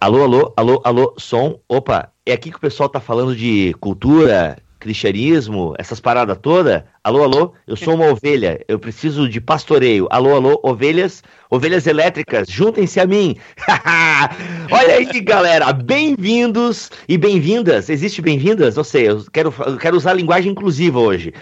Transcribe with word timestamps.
Alô, 0.00 0.22
alô, 0.22 0.52
alô, 0.56 0.80
alô, 0.82 1.14
som. 1.18 1.60
Opa, 1.68 2.10
é 2.24 2.32
aqui 2.32 2.50
que 2.50 2.56
o 2.56 2.60
pessoal 2.60 2.88
tá 2.88 2.98
falando 2.98 3.36
de 3.36 3.74
cultura, 3.80 4.56
cristianismo, 4.78 5.74
essas 5.78 6.00
paradas 6.00 6.38
todas. 6.40 6.82
Alô, 7.04 7.22
alô, 7.22 7.52
eu 7.66 7.76
sou 7.76 7.96
uma 7.96 8.06
ovelha, 8.06 8.64
eu 8.66 8.78
preciso 8.78 9.28
de 9.28 9.42
pastoreio. 9.42 10.08
Alô, 10.10 10.34
alô, 10.34 10.58
ovelhas, 10.62 11.22
ovelhas 11.50 11.86
elétricas, 11.86 12.48
juntem-se 12.48 12.98
a 12.98 13.04
mim. 13.04 13.36
Olha 14.72 14.94
aí, 14.94 15.20
galera, 15.20 15.70
bem-vindos 15.70 16.90
e 17.06 17.18
bem-vindas. 17.18 17.90
Existe 17.90 18.22
bem-vindas? 18.22 18.76
Não 18.76 18.84
sei, 18.84 19.10
eu 19.10 19.22
quero, 19.30 19.52
eu 19.66 19.76
quero 19.76 19.98
usar 19.98 20.12
a 20.12 20.14
linguagem 20.14 20.52
inclusiva 20.52 20.98
hoje. 20.98 21.34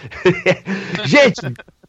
Gente, 1.07 1.39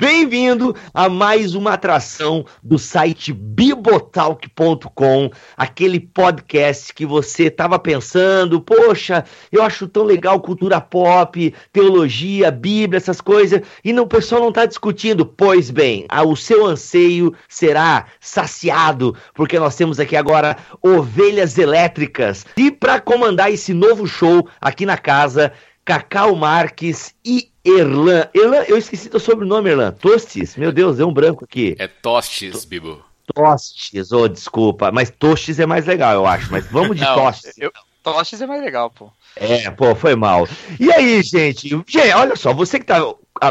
Bem-vindo 0.00 0.74
a 0.94 1.10
mais 1.10 1.54
uma 1.54 1.74
atração 1.74 2.46
do 2.62 2.78
site 2.78 3.34
bibotalk.com, 3.34 5.30
aquele 5.54 6.00
podcast 6.00 6.94
que 6.94 7.04
você 7.04 7.48
estava 7.48 7.78
pensando, 7.78 8.62
poxa, 8.62 9.26
eu 9.52 9.62
acho 9.62 9.86
tão 9.86 10.04
legal 10.04 10.40
cultura 10.40 10.80
pop, 10.80 11.54
teologia, 11.70 12.50
Bíblia, 12.50 12.96
essas 12.96 13.20
coisas, 13.20 13.60
e 13.84 13.92
não, 13.92 14.04
o 14.04 14.08
pessoal 14.08 14.40
não 14.40 14.48
está 14.48 14.64
discutindo. 14.64 15.26
Pois 15.26 15.68
bem, 15.68 16.06
o 16.26 16.34
seu 16.34 16.64
anseio 16.64 17.34
será 17.46 18.06
saciado, 18.18 19.14
porque 19.34 19.58
nós 19.58 19.76
temos 19.76 20.00
aqui 20.00 20.16
agora 20.16 20.56
ovelhas 20.82 21.58
elétricas. 21.58 22.46
E 22.56 22.70
para 22.70 23.02
comandar 23.02 23.52
esse 23.52 23.74
novo 23.74 24.06
show 24.06 24.48
aqui 24.62 24.86
na 24.86 24.96
casa, 24.96 25.52
Cacau 25.84 26.34
Marques 26.34 27.14
e 27.22 27.49
Erlan. 27.64 28.28
Erlan, 28.34 28.64
eu 28.68 28.76
esqueci 28.76 29.08
teu 29.08 29.20
sobrenome, 29.20 29.70
Erlan. 29.70 29.92
Tostes? 29.92 30.56
Meu 30.56 30.72
Deus, 30.72 30.96
deu 30.96 31.08
um 31.08 31.12
branco 31.12 31.44
aqui. 31.44 31.76
É 31.78 31.86
Tostes, 31.86 32.64
Bibo. 32.64 33.04
Tostes, 33.34 34.12
oh, 34.12 34.28
desculpa. 34.28 34.90
Mas 34.90 35.10
Tostes 35.10 35.58
é 35.60 35.66
mais 35.66 35.86
legal, 35.86 36.14
eu 36.14 36.26
acho. 36.26 36.50
Mas 36.50 36.66
vamos 36.66 36.96
de 36.96 37.02
Não, 37.02 37.14
Tostes. 37.14 37.56
Eu... 37.58 37.72
Tostes 38.02 38.40
é 38.40 38.46
mais 38.46 38.62
legal, 38.62 38.90
pô. 38.90 39.10
É, 39.36 39.70
pô, 39.70 39.94
foi 39.94 40.14
mal. 40.16 40.48
E 40.78 40.90
aí, 40.92 41.22
gente? 41.22 41.68
Gente, 41.86 42.12
olha 42.14 42.34
só, 42.34 42.52
você 42.52 42.78
que 42.78 42.86
tá 42.86 43.00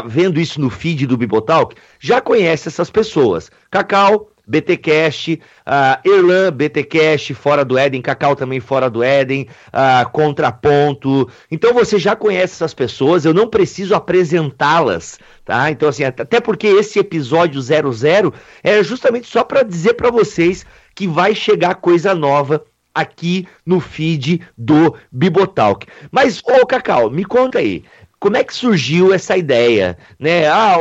vendo 0.04 0.40
isso 0.40 0.60
no 0.60 0.70
feed 0.70 1.06
do 1.06 1.16
Bibotalk, 1.16 1.76
já 1.98 2.20
conhece 2.20 2.68
essas 2.68 2.90
pessoas. 2.90 3.50
Cacau, 3.70 4.30
BTcast, 4.50 5.40
uh, 5.64 6.08
Erlan, 6.08 6.52
BTcast, 6.52 7.32
fora 7.34 7.64
do 7.64 7.78
Éden, 7.78 8.02
Cacau 8.02 8.34
também 8.34 8.58
fora 8.58 8.90
do 8.90 9.00
Éden, 9.00 9.46
uh, 9.68 10.10
Contraponto. 10.10 11.30
Então 11.48 11.72
você 11.72 12.00
já 12.00 12.16
conhece 12.16 12.54
essas 12.54 12.74
pessoas, 12.74 13.24
eu 13.24 13.32
não 13.32 13.46
preciso 13.46 13.94
apresentá-las, 13.94 15.20
tá? 15.44 15.70
Então 15.70 15.88
assim, 15.88 16.02
até 16.02 16.40
porque 16.40 16.66
esse 16.66 16.98
episódio 16.98 17.60
00 17.62 18.34
é 18.64 18.82
justamente 18.82 19.28
só 19.28 19.44
para 19.44 19.62
dizer 19.62 19.94
para 19.94 20.10
vocês 20.10 20.66
que 20.96 21.06
vai 21.06 21.32
chegar 21.32 21.76
coisa 21.76 22.12
nova 22.12 22.64
aqui 22.92 23.46
no 23.64 23.78
feed 23.78 24.42
do 24.58 24.96
Bibotalk. 25.12 25.86
Mas, 26.10 26.42
ô 26.44 26.66
Cacau, 26.66 27.08
me 27.08 27.24
conta 27.24 27.60
aí, 27.60 27.84
como 28.18 28.36
é 28.36 28.42
que 28.42 28.52
surgiu 28.52 29.14
essa 29.14 29.36
ideia, 29.36 29.96
né? 30.18 30.48
Ah, 30.48 30.76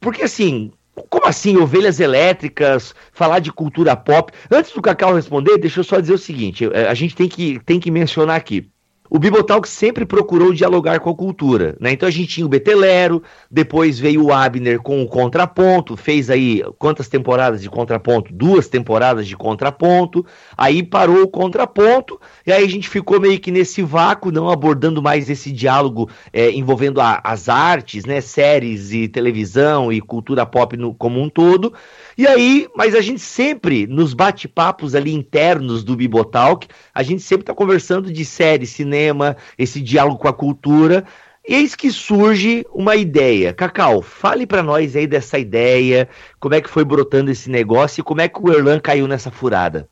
porque 0.00 0.22
assim, 0.22 0.72
como 1.08 1.26
assim, 1.26 1.56
ovelhas 1.56 2.00
elétricas, 2.00 2.94
falar 3.12 3.38
de 3.38 3.52
cultura 3.52 3.96
pop? 3.96 4.32
Antes 4.50 4.72
do 4.72 4.82
Cacau 4.82 5.14
responder, 5.14 5.58
deixa 5.58 5.80
eu 5.80 5.84
só 5.84 6.00
dizer 6.00 6.14
o 6.14 6.18
seguinte: 6.18 6.68
eh, 6.72 6.88
a 6.88 6.94
gente 6.94 7.14
tem 7.14 7.28
que, 7.28 7.60
tem 7.60 7.80
que 7.80 7.90
mencionar 7.90 8.36
aqui. 8.36 8.71
O 9.14 9.18
Bibotalk 9.18 9.68
sempre 9.68 10.06
procurou 10.06 10.54
dialogar 10.54 10.98
com 10.98 11.10
a 11.10 11.14
cultura, 11.14 11.76
né? 11.78 11.92
Então 11.92 12.08
a 12.08 12.10
gente 12.10 12.28
tinha 12.28 12.46
o 12.46 12.48
Betelero, 12.48 13.22
depois 13.50 13.98
veio 13.98 14.24
o 14.24 14.32
Abner 14.32 14.80
com 14.80 15.02
o 15.02 15.06
Contraponto, 15.06 15.98
fez 15.98 16.30
aí 16.30 16.62
quantas 16.78 17.08
temporadas 17.10 17.60
de 17.60 17.68
Contraponto? 17.68 18.32
Duas 18.32 18.68
temporadas 18.68 19.26
de 19.26 19.36
Contraponto, 19.36 20.24
aí 20.56 20.82
parou 20.82 21.24
o 21.24 21.28
Contraponto, 21.28 22.18
e 22.46 22.50
aí 22.50 22.64
a 22.64 22.68
gente 22.68 22.88
ficou 22.88 23.20
meio 23.20 23.38
que 23.38 23.50
nesse 23.50 23.82
vácuo, 23.82 24.32
não 24.32 24.48
abordando 24.48 25.02
mais 25.02 25.28
esse 25.28 25.52
diálogo 25.52 26.08
é, 26.32 26.50
envolvendo 26.50 26.98
a, 26.98 27.20
as 27.22 27.50
artes, 27.50 28.06
né? 28.06 28.22
Séries 28.22 28.94
e 28.94 29.08
televisão 29.08 29.92
e 29.92 30.00
cultura 30.00 30.46
pop 30.46 30.74
no, 30.74 30.94
como 30.94 31.20
um 31.20 31.28
todo. 31.28 31.74
E 32.16 32.26
aí, 32.26 32.68
mas 32.74 32.94
a 32.94 33.00
gente 33.00 33.20
sempre, 33.20 33.86
nos 33.86 34.12
bate-papos 34.12 34.94
ali 34.94 35.12
internos 35.12 35.82
do 35.82 35.96
Bibotalk, 35.96 36.68
a 36.94 37.02
gente 37.02 37.22
sempre 37.22 37.42
está 37.42 37.54
conversando 37.54 38.12
de 38.12 38.24
série, 38.24 38.66
cinema, 38.66 39.36
esse 39.56 39.80
diálogo 39.80 40.18
com 40.18 40.28
a 40.28 40.32
cultura. 40.32 41.04
Eis 41.44 41.74
que 41.74 41.90
surge 41.90 42.64
uma 42.72 42.94
ideia. 42.94 43.52
Cacau, 43.52 44.00
fale 44.00 44.46
para 44.46 44.62
nós 44.62 44.94
aí 44.94 45.06
dessa 45.06 45.38
ideia, 45.38 46.08
como 46.38 46.54
é 46.54 46.60
que 46.60 46.70
foi 46.70 46.84
brotando 46.84 47.30
esse 47.30 47.50
negócio 47.50 48.00
e 48.00 48.04
como 48.04 48.20
é 48.20 48.28
que 48.28 48.40
o 48.40 48.52
Erlan 48.52 48.78
caiu 48.78 49.08
nessa 49.08 49.30
furada. 49.30 49.88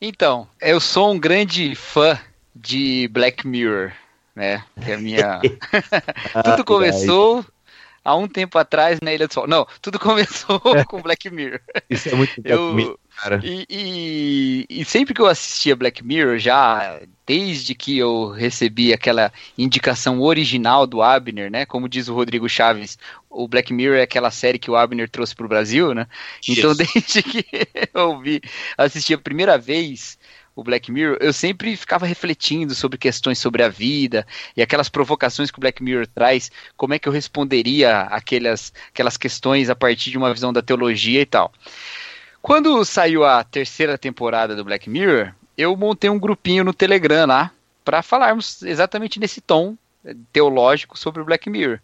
Então, 0.00 0.48
eu 0.60 0.80
sou 0.80 1.12
um 1.12 1.18
grande 1.18 1.76
fã 1.76 2.18
de 2.54 3.08
Black 3.12 3.46
Mirror, 3.46 3.92
né? 4.34 4.64
Que 4.82 4.90
é 4.90 4.94
a 4.94 4.98
minha. 4.98 5.40
Tudo 6.44 6.64
começou 6.64 7.44
há 8.04 8.16
um 8.16 8.26
tempo 8.28 8.58
atrás 8.58 8.98
na 9.02 9.12
Ilha 9.12 9.28
do 9.28 9.34
Sol. 9.34 9.46
Não, 9.46 9.66
tudo 9.80 9.98
começou 10.00 10.60
com 10.86 11.02
Black 11.02 11.30
Mirror. 11.30 11.60
Isso 11.88 12.08
é 12.08 12.14
muito 12.14 12.34
eu, 12.44 12.72
Mirror, 12.72 12.98
cara. 13.16 13.40
E, 13.42 13.66
e, 13.68 14.66
e, 14.68 14.84
sempre 14.84 15.14
que 15.14 15.20
eu 15.20 15.26
assistia 15.26 15.76
Black 15.76 16.04
Mirror, 16.04 16.38
já 16.38 17.00
desde 17.26 17.74
que 17.74 17.96
eu 17.96 18.30
recebi 18.30 18.92
aquela 18.92 19.32
indicação 19.56 20.20
original 20.20 20.86
do 20.86 21.02
Abner, 21.02 21.50
né? 21.50 21.64
Como 21.64 21.88
diz 21.88 22.08
o 22.08 22.14
Rodrigo 22.14 22.48
Chaves, 22.48 22.98
o 23.30 23.46
Black 23.46 23.72
Mirror 23.72 23.98
é 23.98 24.02
aquela 24.02 24.30
série 24.30 24.58
que 24.58 24.70
o 24.70 24.76
Abner 24.76 25.08
trouxe 25.08 25.34
para 25.34 25.46
o 25.46 25.48
Brasil, 25.48 25.94
né? 25.94 26.06
Então, 26.48 26.74
desde 26.76 27.22
que 27.22 27.46
eu 27.94 28.20
vi, 28.20 28.40
assisti 28.76 29.14
a 29.14 29.18
primeira 29.18 29.56
vez 29.56 30.18
o 30.54 30.62
Black 30.62 30.90
Mirror, 30.92 31.16
eu 31.20 31.32
sempre 31.32 31.76
ficava 31.76 32.06
refletindo 32.06 32.74
sobre 32.74 32.98
questões 32.98 33.38
sobre 33.38 33.62
a 33.62 33.68
vida 33.68 34.26
e 34.56 34.62
aquelas 34.62 34.88
provocações 34.88 35.50
que 35.50 35.58
o 35.58 35.60
Black 35.60 35.82
Mirror 35.82 36.06
traz, 36.06 36.50
como 36.76 36.94
é 36.94 36.98
que 36.98 37.08
eu 37.08 37.12
responderia 37.12 38.02
aquelas, 38.02 38.72
aquelas 38.88 39.16
questões 39.16 39.70
a 39.70 39.74
partir 39.74 40.10
de 40.10 40.18
uma 40.18 40.32
visão 40.32 40.52
da 40.52 40.62
teologia 40.62 41.20
e 41.20 41.26
tal. 41.26 41.52
Quando 42.40 42.84
saiu 42.84 43.24
a 43.24 43.42
terceira 43.44 43.96
temporada 43.96 44.54
do 44.54 44.64
Black 44.64 44.90
Mirror, 44.90 45.32
eu 45.56 45.76
montei 45.76 46.10
um 46.10 46.18
grupinho 46.18 46.64
no 46.64 46.74
Telegram 46.74 47.26
lá 47.26 47.50
para 47.84 48.02
falarmos 48.02 48.62
exatamente 48.62 49.18
nesse 49.18 49.40
tom 49.40 49.76
teológico 50.32 50.98
sobre 50.98 51.22
o 51.22 51.24
Black 51.24 51.48
Mirror. 51.48 51.78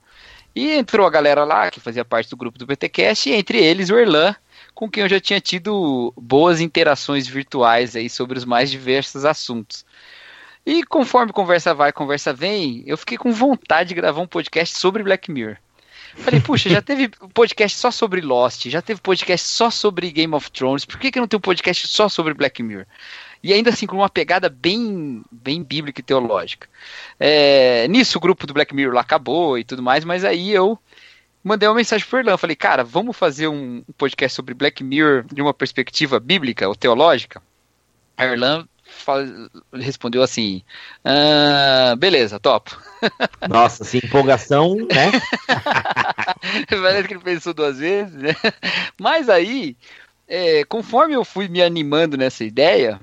E 0.55 0.73
entrou 0.73 1.07
a 1.07 1.11
galera 1.11 1.45
lá 1.45 1.71
que 1.71 1.81
fazia 1.81 2.05
parte 2.05 2.31
do 2.31 2.37
grupo 2.37 2.59
do 2.59 2.67
BTcast, 2.67 3.29
e 3.29 3.35
entre 3.35 3.59
eles 3.59 3.91
o 3.91 3.99
Erlan, 3.99 4.35
com 4.75 4.91
quem 4.91 5.03
eu 5.03 5.09
já 5.09 5.21
tinha 5.21 5.41
tido 5.41 6.13
boas 6.17 6.61
interações 6.61 7.27
virtuais 7.27 7.95
aí 7.95 8.09
sobre 8.09 8.39
os 8.39 8.45
mais 8.45 8.71
diversos 8.71 9.25
assuntos. 9.25 9.85
E 10.67 10.85
conforme 10.85 11.33
conversa 11.33 11.73
vai, 11.75 11.93
conversa 11.93 12.33
vem, 12.33 12.83
eu 12.87 12.97
fiquei 12.97 13.17
com 13.17 13.33
vontade 13.33 13.89
de 13.91 13.95
gravar 13.95 14.21
um 14.21 14.27
podcast 14.27 14.79
sobre 14.79 15.03
Black 15.03 15.31
Mirror. 15.31 15.57
Falei, 16.17 16.41
puxa, 16.41 16.69
já 16.69 16.83
teve 16.83 17.09
podcast 17.33 17.79
só 17.79 17.91
sobre 17.91 18.21
Lost, 18.21 18.69
já 18.69 18.83
teve 18.83 19.01
podcast 19.01 19.47
só 19.47 19.71
sobre 19.71 20.11
Game 20.11 20.35
of 20.35 20.51
Thrones, 20.51 20.85
por 20.85 20.99
que, 20.99 21.11
que 21.11 21.21
não 21.21 21.29
tem 21.29 21.39
um 21.39 21.41
podcast 21.41 21.87
só 21.87 22.09
sobre 22.09 22.35
Black 22.35 22.63
Mirror? 22.63 22.87
E 23.43 23.53
ainda 23.53 23.71
assim 23.71 23.87
com 23.87 23.97
uma 23.97 24.09
pegada 24.09 24.49
bem, 24.49 25.23
bem 25.31 25.63
bíblica 25.63 26.01
e 26.01 26.05
teológica. 26.05 26.69
É, 27.19 27.87
nisso 27.89 28.19
o 28.19 28.21
grupo 28.21 28.47
do 28.47 28.55
Black 28.55 28.75
Mirror 28.75 28.95
lá 28.95 29.01
acabou 29.01 29.59
e 29.59 29.65
tudo 29.65 29.83
mais, 29.83 30.05
mas 30.05 30.25
aí 30.25 30.51
eu 30.51 30.79
mandei 31.43 31.69
uma 31.69 31.75
mensagem 31.75 32.07
pro 32.07 32.19
Erlan. 32.19 32.37
Falei, 32.37 32.57
cara, 32.57 32.83
vamos 32.83 33.17
fazer 33.17 33.49
um 33.49 33.83
podcast 33.97 34.35
sobre 34.35 34.55
Black 34.55 34.83
Mirror 34.83 35.25
de 35.33 35.41
uma 35.41 35.55
perspectiva 35.55 36.19
bíblica 36.19 36.69
ou 36.69 36.75
teológica? 36.75 37.41
A 38.17 38.25
Erlan 38.25 38.67
respondeu 39.73 40.23
assim: 40.23 40.63
ah, 41.05 41.95
beleza, 41.97 42.41
topo. 42.41 42.77
Nossa, 43.49 43.83
assim, 43.83 43.99
empolgação, 43.99 44.77
né? 44.77 45.13
Parece 46.69 47.09
que 47.09 47.15
ele 47.15 47.23
pensou 47.23 47.55
duas 47.55 47.79
vezes, 47.79 48.15
né? 48.15 48.35
Mas 48.99 49.29
aí, 49.29 49.77
é, 50.27 50.65
conforme 50.65 51.15
eu 51.15 51.25
fui 51.25 51.49
me 51.49 51.63
animando 51.63 52.17
nessa 52.17 52.45
ideia, 52.45 53.01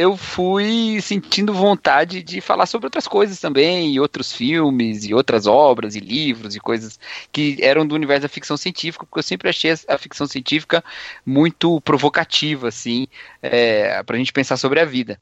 eu 0.00 0.16
fui 0.16 0.98
sentindo 1.02 1.52
vontade 1.52 2.22
de 2.22 2.40
falar 2.40 2.64
sobre 2.64 2.86
outras 2.86 3.06
coisas 3.06 3.38
também, 3.38 3.92
e 3.92 4.00
outros 4.00 4.32
filmes, 4.32 5.04
e 5.04 5.12
outras 5.12 5.46
obras, 5.46 5.94
e 5.94 6.00
livros, 6.00 6.56
e 6.56 6.60
coisas 6.60 6.98
que 7.30 7.58
eram 7.60 7.86
do 7.86 7.94
universo 7.94 8.22
da 8.22 8.28
ficção 8.28 8.56
científica, 8.56 9.04
porque 9.04 9.18
eu 9.18 9.22
sempre 9.22 9.50
achei 9.50 9.70
a 9.86 9.98
ficção 9.98 10.26
científica 10.26 10.82
muito 11.24 11.78
provocativa, 11.82 12.68
assim, 12.68 13.08
é, 13.42 14.02
para 14.02 14.16
a 14.16 14.18
gente 14.18 14.32
pensar 14.32 14.56
sobre 14.56 14.80
a 14.80 14.86
vida. 14.86 15.20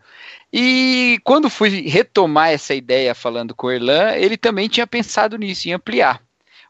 E 0.53 1.19
quando 1.25 1.51
fui 1.51 1.89
retomar 1.89 2.51
essa 2.51 2.73
ideia 2.73 3.17
falando 3.17 3.57
com 3.57 3.67
o 3.67 3.73
Erlan, 3.73 4.13
ele 4.15 4.37
também 4.37 4.69
tinha 4.69 4.87
pensado 4.87 5.37
nisso, 5.37 5.69
em 5.69 5.73
ampliar. 5.73 6.23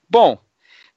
Bom, 0.08 0.38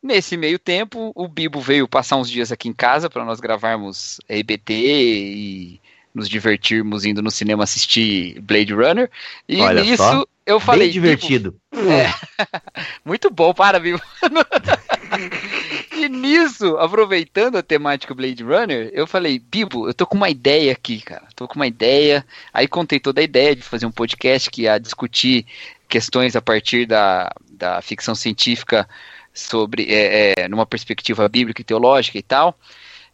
Nesse 0.03 0.35
meio 0.35 0.57
tempo, 0.57 1.11
o 1.13 1.27
Bibo 1.27 1.61
veio 1.61 1.87
passar 1.87 2.15
uns 2.15 2.27
dias 2.27 2.51
aqui 2.51 2.67
em 2.67 2.73
casa 2.73 3.07
para 3.07 3.23
nós 3.23 3.39
gravarmos 3.39 4.19
EBT 4.27 4.73
e 4.73 5.81
nos 6.13 6.27
divertirmos 6.27 7.05
indo 7.05 7.21
no 7.21 7.31
cinema 7.31 7.63
assistir 7.63 8.39
Blade 8.41 8.73
Runner. 8.73 9.09
E 9.47 9.61
Olha 9.61 9.81
nisso 9.81 10.03
só. 10.03 10.25
eu 10.45 10.59
falei. 10.59 10.87
Bem 10.87 10.93
divertido. 10.93 11.55
é, 11.73 12.13
muito 13.05 13.29
bom, 13.29 13.53
para, 13.53 13.79
viu? 13.79 13.99
e 15.95 16.09
nisso 16.09 16.41
nisso, 16.41 16.77
aproveitando 16.77 17.57
a 17.57 17.63
temática 17.63 18.13
Blade 18.13 18.43
Runner, 18.43 18.89
eu 18.93 19.05
falei, 19.05 19.39
Bibo, 19.39 19.87
eu 19.87 19.93
tô 19.93 20.05
com 20.05 20.15
uma 20.15 20.29
ideia 20.29 20.71
aqui, 20.71 21.01
cara. 21.01 21.23
Tô 21.35 21.47
com 21.47 21.55
uma 21.55 21.67
ideia. 21.67 22.25
Aí 22.53 22.67
contei 22.67 22.99
toda 22.99 23.21
a 23.21 23.23
ideia 23.23 23.55
de 23.55 23.61
fazer 23.61 23.85
um 23.85 23.91
podcast 23.91 24.49
que 24.49 24.63
ia 24.63 24.77
discutir 24.77 25.45
questões 25.87 26.35
a 26.35 26.41
partir 26.41 26.85
da, 26.85 27.31
da 27.51 27.81
ficção 27.81 28.15
científica 28.15 28.87
sobre 29.33 29.87
é, 29.89 30.33
é, 30.37 30.47
numa 30.47 30.65
perspectiva 30.65 31.27
bíblica 31.27 31.61
e 31.61 31.65
teológica 31.65 32.17
e 32.17 32.23
tal, 32.23 32.57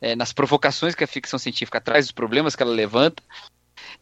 é, 0.02 0.16
nas 0.16 0.34
provocações 0.34 0.96
que 0.96 1.04
a 1.04 1.08
ficção 1.08 1.40
científica 1.40 1.82
traz, 1.82 2.06
os 2.06 2.12
problemas 2.12 2.56
que 2.56 2.64
ela 2.64 2.74
levanta. 2.74 3.22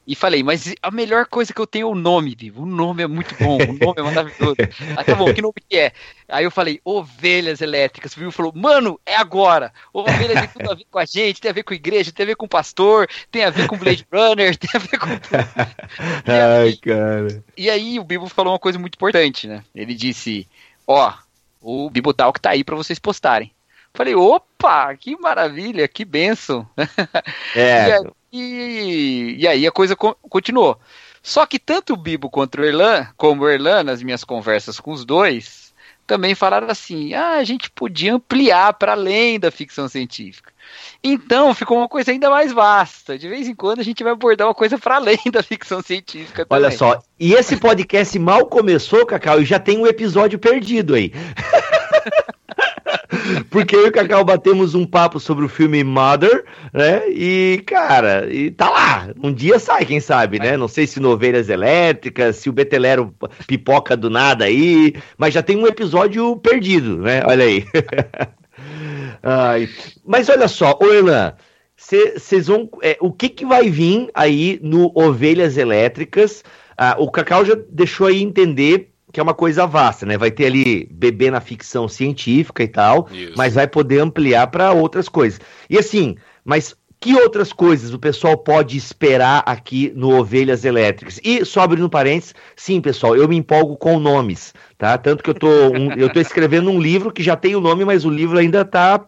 E 0.07 0.13
falei, 0.13 0.43
mas 0.43 0.73
a 0.83 0.91
melhor 0.91 1.25
coisa 1.25 1.51
que 1.51 1.59
eu 1.59 1.65
tenho 1.65 1.87
é 1.87 1.91
o 1.91 1.95
nome, 1.95 2.35
Bibo. 2.35 2.61
O 2.61 2.65
nome 2.65 3.01
é 3.01 3.07
muito 3.07 3.35
bom, 3.35 3.57
o 3.57 3.73
nome 3.73 3.95
é 3.97 4.01
maravilhoso. 4.03 4.55
Aí 4.95 5.03
tá 5.03 5.15
bom, 5.15 5.33
que 5.33 5.41
nome 5.41 5.55
que 5.67 5.77
é? 5.77 5.91
Aí 6.29 6.43
eu 6.43 6.51
falei, 6.51 6.79
Ovelhas 6.85 7.59
Elétricas. 7.59 8.13
O 8.13 8.19
Bibo 8.19 8.31
falou, 8.31 8.53
mano, 8.55 8.99
é 9.03 9.15
agora. 9.15 9.73
Ovelhas 9.91 10.39
tem 10.41 10.49
tudo 10.49 10.71
a 10.71 10.75
ver 10.75 10.85
com 10.91 10.99
a 10.99 11.05
gente, 11.05 11.41
tem 11.41 11.49
a 11.49 11.53
ver 11.53 11.63
com 11.63 11.73
a 11.73 11.75
igreja, 11.75 12.11
tem 12.11 12.23
a 12.23 12.27
ver 12.27 12.35
com 12.35 12.45
o 12.45 12.49
pastor, 12.49 13.09
tem 13.31 13.45
a 13.45 13.49
ver 13.49 13.67
com 13.67 13.77
Blade 13.77 14.05
Runner, 14.13 14.55
tem 14.57 14.69
a 14.75 14.77
ver 14.77 14.99
com 14.99 15.07
tudo. 15.07 15.29
Ai, 16.27 16.67
aí, 16.67 16.77
cara. 16.77 17.43
e 17.57 17.69
aí 17.69 17.99
o 17.99 18.03
Bibo 18.03 18.29
falou 18.29 18.53
uma 18.53 18.59
coisa 18.59 18.77
muito 18.77 18.95
importante, 18.95 19.47
né? 19.47 19.63
Ele 19.73 19.95
disse, 19.95 20.47
ó, 20.85 21.13
o 21.59 21.89
Bibo 21.89 22.13
Talk 22.13 22.39
tá 22.39 22.51
aí 22.51 22.63
pra 22.63 22.75
vocês 22.75 22.99
postarem. 22.99 23.54
Falei, 23.95 24.13
opa, 24.13 24.93
que 24.95 25.17
maravilha, 25.17 25.87
que 25.87 26.05
benção. 26.05 26.67
É, 27.55 27.99
E, 28.37 28.37
aí, 28.37 29.35
e 29.39 29.47
aí 29.47 29.65
a 29.67 29.71
coisa 29.71 29.95
co- 29.95 30.17
continuou. 30.29 30.77
Só 31.23 31.45
que 31.45 31.57
tanto 31.57 31.93
o 31.93 31.97
Bibo 31.97 32.29
quanto 32.29 32.59
o 32.59 32.65
Erlan, 32.65 33.07
como 33.15 33.43
o 33.43 33.49
Erlan, 33.49 33.83
nas 33.83 34.03
minhas 34.03 34.25
conversas 34.25 34.77
com 34.77 34.91
os 34.91 35.05
dois, 35.05 35.73
também 36.05 36.35
falaram 36.35 36.67
assim: 36.69 37.13
ah, 37.13 37.35
a 37.37 37.43
gente 37.45 37.71
podia 37.71 38.13
ampliar 38.13 38.73
para 38.73 38.91
além 38.91 39.39
da 39.39 39.49
ficção 39.49 39.87
científica. 39.87 40.51
Então 41.03 41.53
ficou 41.53 41.77
uma 41.77 41.87
coisa 41.87 42.11
ainda 42.11 42.29
mais 42.29 42.51
vasta. 42.51 43.17
De 43.17 43.29
vez 43.29 43.47
em 43.47 43.55
quando 43.55 43.79
a 43.79 43.83
gente 43.83 44.03
vai 44.03 44.11
abordar 44.13 44.47
uma 44.47 44.53
coisa 44.53 44.77
para 44.77 44.95
além 44.97 45.19
da 45.31 45.41
ficção 45.41 45.81
científica 45.81 46.45
também. 46.45 46.65
olha 46.65 46.75
só. 46.77 46.99
E 47.19 47.33
esse 47.33 47.55
podcast 47.57 48.19
mal 48.19 48.45
começou, 48.47 49.05
Cacau, 49.05 49.41
e 49.41 49.45
já 49.45 49.59
tem 49.59 49.77
um 49.77 49.87
episódio 49.87 50.37
perdido 50.37 50.93
aí. 50.95 51.11
Porque 53.49 53.75
eu 53.75 53.85
e 53.85 53.89
o 53.89 53.91
Cacau 53.91 54.23
batemos 54.23 54.75
um 54.75 54.85
papo 54.85 55.19
sobre 55.19 55.45
o 55.45 55.49
filme 55.49 55.83
Mother, 55.83 56.45
né? 56.73 57.09
E, 57.09 57.63
cara, 57.65 58.31
e 58.31 58.51
tá 58.51 58.69
lá. 58.69 59.09
Um 59.21 59.33
dia 59.33 59.59
sai, 59.59 59.85
quem 59.85 59.99
sabe, 59.99 60.39
né? 60.39 60.57
Não 60.57 60.67
sei 60.67 60.87
se 60.87 60.99
no 60.99 61.11
Ovelhas 61.11 61.49
Elétricas, 61.49 62.37
se 62.37 62.49
o 62.49 62.53
Betelero 62.53 63.13
pipoca 63.47 63.95
do 63.95 64.09
nada 64.09 64.45
aí, 64.45 64.93
mas 65.17 65.33
já 65.33 65.41
tem 65.41 65.57
um 65.57 65.67
episódio 65.67 66.35
perdido, 66.37 66.97
né? 66.97 67.21
Olha 67.25 67.45
aí. 67.45 67.65
Ai, 69.21 69.69
mas 70.05 70.29
olha 70.29 70.47
só, 70.47 70.77
ô 70.81 70.93
Erlan, 70.93 71.33
vocês 71.75 72.47
vão. 72.47 72.69
é, 72.81 72.97
o 73.01 73.11
que, 73.11 73.29
que 73.29 73.45
vai 73.45 73.69
vir 73.69 74.09
aí 74.13 74.59
no 74.61 74.91
Ovelhas 74.95 75.57
Elétricas? 75.57 76.43
Ah, 76.77 76.95
o 76.99 77.09
Cacau 77.09 77.45
já 77.45 77.55
deixou 77.69 78.07
aí 78.07 78.21
entender 78.21 78.94
que 79.15 79.19
é 79.21 79.23
uma 79.23 79.33
coisa 79.33 79.65
vasta, 79.65 80.05
né? 80.05 80.17
Vai 80.17 80.29
ter 80.29 80.45
ali 80.47 80.89
bebê 80.91 81.31
na 81.31 81.39
ficção 81.39 81.87
científica 81.87 82.61
e 82.61 82.67
tal, 82.67 83.07
Isso. 83.13 83.31
mas 83.37 83.53
vai 83.53 83.65
poder 83.65 84.01
ampliar 84.01 84.47
para 84.47 84.73
outras 84.73 85.07
coisas. 85.07 85.39
E 85.69 85.79
assim, 85.79 86.17
mas 86.43 86.75
que 86.99 87.13
outras 87.15 87.53
coisas 87.53 87.93
o 87.93 87.99
pessoal 87.99 88.37
pode 88.37 88.75
esperar 88.75 89.41
aqui 89.45 89.89
no 89.95 90.19
Ovelhas 90.19 90.65
Elétricas? 90.65 91.17
E 91.23 91.45
só 91.45 91.61
abrindo 91.61 91.89
parênteses, 91.89 92.35
sim, 92.57 92.81
pessoal, 92.81 93.15
eu 93.15 93.25
me 93.25 93.37
empolgo 93.37 93.77
com 93.77 93.97
nomes, 93.99 94.53
tá? 94.77 94.97
Tanto 94.97 95.23
que 95.23 95.29
eu 95.29 95.33
tô, 95.33 95.47
um- 95.47 95.93
eu 95.93 96.09
tô 96.11 96.19
escrevendo 96.19 96.69
um 96.69 96.81
livro 96.81 97.09
que 97.09 97.23
já 97.23 97.37
tem 97.37 97.55
o 97.55 97.61
nome, 97.61 97.85
mas 97.85 98.03
o 98.03 98.09
livro 98.09 98.37
ainda 98.37 98.65
tá 98.65 98.99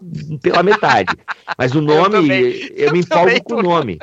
pela 0.41 0.63
metade. 0.63 1.13
Mas 1.57 1.75
o 1.75 1.81
nome, 1.81 2.15
eu, 2.15 2.21
também. 2.21 2.41
me 2.43 2.71
Eu 2.77 2.95
empolgo 2.95 3.25
também 3.25 3.43
com 3.43 3.55
o 3.55 3.61
nome. 3.61 3.99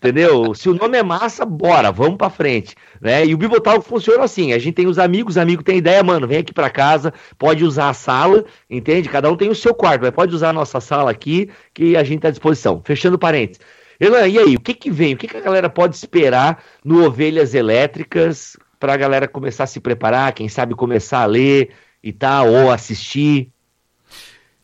Entendeu? 0.00 0.54
Se 0.54 0.66
o 0.66 0.72
nome 0.72 0.96
é 0.96 1.02
massa, 1.02 1.44
bora, 1.44 1.92
vamos 1.92 2.16
pra 2.16 2.30
frente. 2.30 2.74
Né? 2.98 3.26
E 3.26 3.34
o 3.34 3.36
Bibotalk 3.36 3.86
funciona 3.86 4.24
assim: 4.24 4.54
a 4.54 4.58
gente 4.58 4.76
tem 4.76 4.86
os 4.86 4.98
amigos, 4.98 5.36
amigo 5.36 5.62
tem 5.62 5.76
ideia, 5.76 6.02
mano, 6.02 6.26
vem 6.26 6.38
aqui 6.38 6.54
pra 6.54 6.70
casa, 6.70 7.12
pode 7.36 7.62
usar 7.62 7.90
a 7.90 7.94
sala, 7.94 8.46
entende? 8.68 9.10
Cada 9.10 9.30
um 9.30 9.36
tem 9.36 9.50
o 9.50 9.54
seu 9.54 9.74
quarto, 9.74 10.00
mas 10.00 10.10
pode 10.10 10.34
usar 10.34 10.48
a 10.48 10.52
nossa 10.54 10.80
sala 10.80 11.10
aqui, 11.10 11.50
que 11.74 11.98
a 11.98 12.02
gente 12.02 12.22
tá 12.22 12.28
à 12.28 12.30
disposição. 12.30 12.80
Fechando 12.82 13.18
parênteses. 13.18 13.60
Elan, 14.00 14.26
e 14.26 14.38
aí, 14.38 14.56
o 14.56 14.60
que 14.60 14.72
que 14.72 14.90
vem? 14.90 15.12
O 15.12 15.18
que, 15.18 15.28
que 15.28 15.36
a 15.36 15.42
galera 15.42 15.68
pode 15.68 15.94
esperar 15.94 16.64
no 16.82 17.04
Ovelhas 17.04 17.54
Elétricas 17.54 18.56
pra 18.78 18.96
galera 18.96 19.28
começar 19.28 19.64
a 19.64 19.66
se 19.66 19.80
preparar, 19.80 20.32
quem 20.32 20.48
sabe 20.48 20.74
começar 20.74 21.20
a 21.20 21.26
ler 21.26 21.74
e 22.02 22.10
tal, 22.10 22.48
ou 22.50 22.70
assistir? 22.70 23.52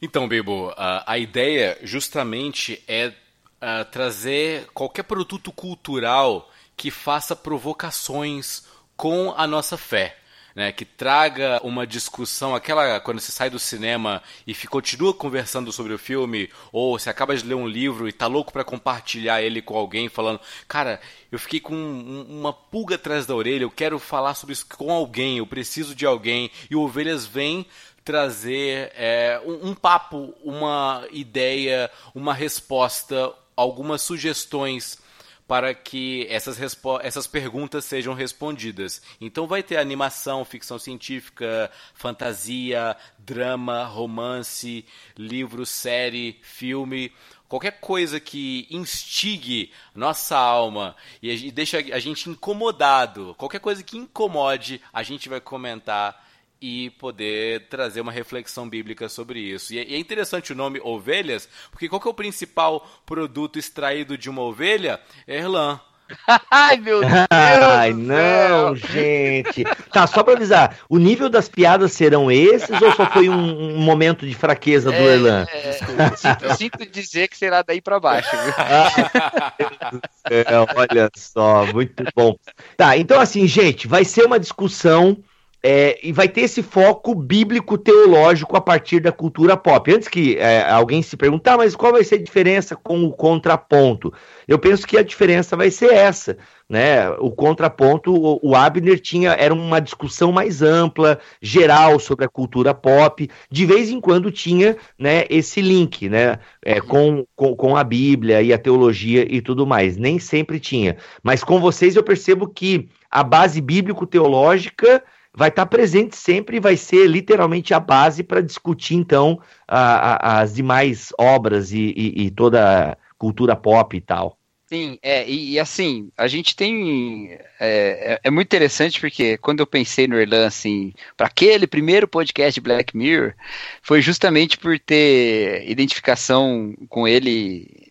Então, 0.00 0.26
Bibo, 0.26 0.72
a, 0.78 1.12
a 1.12 1.18
ideia 1.18 1.76
justamente 1.82 2.82
é 2.88 3.12
ah, 3.60 3.84
trazer 3.84 4.66
qualquer 4.74 5.02
produto 5.04 5.52
cultural 5.52 6.50
que 6.76 6.90
faça 6.90 7.34
provocações 7.34 8.64
com 8.96 9.32
a 9.36 9.46
nossa 9.46 9.76
fé. 9.76 10.18
Né, 10.54 10.72
que 10.72 10.86
traga 10.86 11.60
uma 11.62 11.86
discussão, 11.86 12.54
aquela 12.54 12.98
quando 13.00 13.20
você 13.20 13.30
sai 13.30 13.50
do 13.50 13.58
cinema 13.58 14.22
e 14.46 14.54
continua 14.54 15.12
conversando 15.12 15.70
sobre 15.70 15.92
o 15.92 15.98
filme, 15.98 16.48
ou 16.72 16.98
você 16.98 17.10
acaba 17.10 17.36
de 17.36 17.44
ler 17.44 17.54
um 17.54 17.68
livro 17.68 18.08
e 18.08 18.12
tá 18.12 18.26
louco 18.26 18.54
pra 18.54 18.64
compartilhar 18.64 19.42
ele 19.42 19.60
com 19.60 19.76
alguém, 19.76 20.08
falando, 20.08 20.40
cara, 20.66 20.98
eu 21.30 21.38
fiquei 21.38 21.60
com 21.60 21.74
um- 21.74 22.24
uma 22.40 22.54
pulga 22.54 22.94
atrás 22.94 23.26
da 23.26 23.34
orelha, 23.34 23.64
eu 23.64 23.70
quero 23.70 23.98
falar 23.98 24.32
sobre 24.32 24.54
isso 24.54 24.64
com 24.78 24.90
alguém, 24.90 25.36
eu 25.36 25.46
preciso 25.46 25.94
de 25.94 26.06
alguém, 26.06 26.50
e 26.70 26.74
o 26.74 26.80
Ovelhas 26.80 27.26
vem 27.26 27.66
trazer 28.02 28.92
é, 28.94 29.38
um, 29.44 29.68
um 29.70 29.74
papo, 29.74 30.32
uma 30.42 31.06
ideia, 31.10 31.90
uma 32.14 32.32
resposta, 32.32 33.30
algumas 33.56 34.02
sugestões 34.02 34.98
para 35.46 35.72
que 35.74 36.26
essas, 36.28 36.58
essas 37.02 37.26
perguntas 37.26 37.84
sejam 37.84 38.14
respondidas. 38.14 39.00
Então 39.20 39.46
vai 39.46 39.62
ter 39.62 39.76
animação, 39.76 40.44
ficção 40.44 40.78
científica, 40.78 41.70
fantasia, 41.94 42.96
drama, 43.18 43.84
romance, 43.84 44.84
livro, 45.16 45.64
série, 45.64 46.40
filme, 46.42 47.12
qualquer 47.48 47.80
coisa 47.80 48.18
que 48.18 48.66
instigue 48.70 49.72
nossa 49.94 50.36
alma 50.36 50.96
e, 51.22 51.30
e 51.30 51.52
deixa 51.52 51.78
a 51.78 51.98
gente 52.00 52.28
incomodado, 52.28 53.34
qualquer 53.38 53.60
coisa 53.60 53.84
que 53.84 53.96
incomode, 53.96 54.80
a 54.92 55.04
gente 55.04 55.28
vai 55.28 55.40
comentar 55.40 56.25
e 56.60 56.90
poder 56.90 57.68
trazer 57.68 58.00
uma 58.00 58.12
reflexão 58.12 58.68
bíblica 58.68 59.08
sobre 59.08 59.40
isso. 59.40 59.74
E 59.74 59.78
é 59.78 59.86
e 59.86 59.94
é 59.94 59.98
interessante 59.98 60.52
o 60.52 60.56
nome 60.56 60.80
ovelhas, 60.82 61.48
porque 61.70 61.88
qual 61.88 62.00
que 62.00 62.08
é 62.08 62.10
o 62.10 62.14
principal 62.14 62.86
produto 63.04 63.58
extraído 63.58 64.16
de 64.16 64.28
uma 64.30 64.42
ovelha? 64.42 65.00
É 65.26 65.36
Erlan. 65.36 65.80
Ai, 66.50 66.76
meu 66.76 67.00
Deus! 67.02 67.12
Ai, 67.30 67.92
não, 67.92 68.76
céu. 68.76 68.76
gente. 68.76 69.64
Tá, 69.92 70.06
só 70.06 70.22
pra 70.22 70.34
avisar, 70.34 70.78
o 70.88 70.98
nível 70.98 71.28
das 71.28 71.48
piadas 71.48 71.92
serão 71.92 72.30
esses 72.30 72.80
ou 72.80 72.92
só 72.92 73.06
foi 73.10 73.28
um, 73.28 73.76
um 73.76 73.78
momento 73.78 74.26
de 74.26 74.34
fraqueza 74.34 74.90
do 74.90 74.96
Erlan? 74.96 75.46
É, 75.52 75.72
sinto, 76.16 76.56
sinto 76.56 76.86
dizer 76.86 77.28
que 77.28 77.36
será 77.36 77.62
daí 77.62 77.80
pra 77.80 77.98
baixo, 77.98 78.30
viu? 78.36 78.54
É, 80.28 80.44
olha 80.76 81.08
só, 81.16 81.64
muito 81.66 82.02
bom. 82.14 82.36
Tá, 82.76 82.96
então 82.96 83.20
assim, 83.20 83.46
gente, 83.46 83.86
vai 83.86 84.04
ser 84.04 84.24
uma 84.24 84.40
discussão 84.40 85.16
é, 85.62 85.98
e 86.02 86.12
vai 86.12 86.28
ter 86.28 86.42
esse 86.42 86.62
foco 86.62 87.14
bíblico-teológico 87.14 88.56
a 88.56 88.60
partir 88.60 89.00
da 89.00 89.10
cultura 89.10 89.56
pop. 89.56 89.92
Antes 89.92 90.06
que 90.06 90.36
é, 90.36 90.68
alguém 90.70 91.02
se 91.02 91.16
perguntar, 91.16 91.56
mas 91.56 91.74
qual 91.74 91.92
vai 91.92 92.04
ser 92.04 92.16
a 92.16 92.22
diferença 92.22 92.76
com 92.76 93.04
o 93.04 93.12
contraponto? 93.12 94.12
Eu 94.46 94.58
penso 94.58 94.86
que 94.86 94.96
a 94.96 95.02
diferença 95.02 95.56
vai 95.56 95.70
ser 95.70 95.92
essa, 95.92 96.36
né? 96.68 97.10
O 97.18 97.30
contraponto, 97.32 98.14
o, 98.14 98.38
o 98.50 98.54
Abner 98.54 99.00
tinha, 99.00 99.32
era 99.32 99.52
uma 99.52 99.80
discussão 99.80 100.30
mais 100.30 100.62
ampla, 100.62 101.18
geral 101.40 101.98
sobre 101.98 102.24
a 102.24 102.28
cultura 102.28 102.72
pop. 102.72 103.28
De 103.50 103.66
vez 103.66 103.90
em 103.90 104.00
quando 104.00 104.30
tinha, 104.30 104.76
né, 104.96 105.24
esse 105.28 105.60
link, 105.60 106.08
né, 106.08 106.38
é, 106.64 106.80
com, 106.80 107.26
com, 107.34 107.56
com 107.56 107.76
a 107.76 107.82
Bíblia 107.82 108.40
e 108.40 108.52
a 108.52 108.58
teologia 108.58 109.26
e 109.28 109.40
tudo 109.40 109.66
mais. 109.66 109.96
Nem 109.96 110.18
sempre 110.18 110.60
tinha. 110.60 110.96
Mas 111.22 111.42
com 111.42 111.58
vocês 111.58 111.96
eu 111.96 112.04
percebo 112.04 112.46
que 112.46 112.88
a 113.10 113.24
base 113.24 113.60
bíblico-teológica 113.60 115.02
vai 115.36 115.50
estar 115.50 115.66
presente 115.66 116.16
sempre 116.16 116.56
e 116.56 116.60
vai 116.60 116.76
ser 116.76 117.06
literalmente 117.06 117.74
a 117.74 117.78
base 117.78 118.22
para 118.24 118.40
discutir, 118.40 118.94
então, 118.94 119.38
a- 119.68 120.38
a- 120.38 120.40
as 120.40 120.54
demais 120.54 121.12
obras 121.18 121.70
e, 121.72 121.92
e- 121.96 122.26
e 122.26 122.30
toda 122.30 122.92
a 122.92 122.96
cultura 123.18 123.54
pop 123.54 123.94
e 123.96 124.00
tal. 124.00 124.38
Sim, 124.68 124.98
é, 125.00 125.28
e, 125.28 125.52
e 125.52 125.58
assim, 125.60 126.10
a 126.16 126.26
gente 126.26 126.56
tem. 126.56 127.30
É, 127.60 128.14
é- 128.14 128.20
é 128.24 128.30
muito 128.32 128.48
interessante 128.48 129.00
porque 129.00 129.36
quando 129.38 129.60
eu 129.60 129.66
pensei 129.66 130.08
no 130.08 130.18
Erlan, 130.18 130.44
assim, 130.44 130.92
para 131.16 131.28
aquele 131.28 131.68
primeiro 131.68 132.08
podcast 132.08 132.54
de 132.54 132.60
Black 132.64 132.96
Mirror, 132.96 133.32
foi 133.80 134.02
justamente 134.02 134.58
por 134.58 134.76
ter 134.80 135.70
identificação 135.70 136.74
com 136.88 137.06
ele 137.06 137.85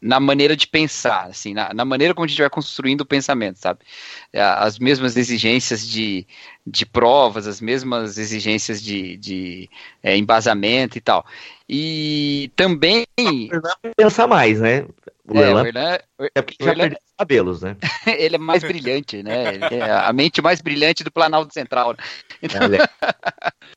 na 0.00 0.18
maneira 0.18 0.56
de 0.56 0.66
pensar, 0.66 1.26
assim, 1.26 1.52
na, 1.52 1.74
na, 1.74 1.84
maneira 1.84 2.14
como 2.14 2.24
a 2.24 2.28
gente 2.28 2.40
vai 2.40 2.48
construindo 2.48 3.02
o 3.02 3.06
pensamento, 3.06 3.58
sabe? 3.58 3.80
É, 4.32 4.40
as 4.40 4.78
mesmas 4.78 5.16
exigências 5.16 5.86
de, 5.86 6.26
de 6.66 6.86
provas, 6.86 7.46
as 7.46 7.60
mesmas 7.60 8.16
exigências 8.16 8.82
de, 8.82 9.16
de 9.18 9.70
é, 10.02 10.16
embasamento 10.16 10.96
e 10.96 11.00
tal. 11.00 11.26
E 11.68 12.50
também. 12.56 13.04
Pensa 13.96 14.26
mais, 14.26 14.60
né? 14.60 14.86
O 15.26 15.38
é, 15.38 15.48
Erlan, 15.48 15.66
Erlan, 15.66 15.98
é 16.34 16.42
porque 16.42 16.64
já 16.64 16.70
Erlan, 16.70 16.82
perdeu 16.82 16.98
os 17.02 17.14
cabelos, 17.18 17.62
né? 17.62 17.76
ele 18.18 18.36
é 18.36 18.38
mais 18.38 18.62
brilhante, 18.62 19.22
né? 19.22 19.56
É 19.70 19.90
a 19.90 20.12
mente 20.12 20.40
mais 20.40 20.60
brilhante 20.60 21.04
do 21.04 21.12
Planalto 21.12 21.52
Central. 21.52 21.92
Né? 21.92 21.98
Então... 22.42 22.60